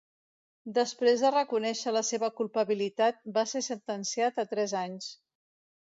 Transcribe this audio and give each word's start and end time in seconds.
Després 0.77 1.21
de 1.25 1.31
reconèixer 1.35 1.93
la 1.93 2.03
seva 2.09 2.31
culpabilitat, 2.41 3.21
va 3.39 3.47
ser 3.55 3.65
sentenciat 3.69 4.45
a 4.45 4.51
tres 4.55 4.75
anys. 4.85 5.15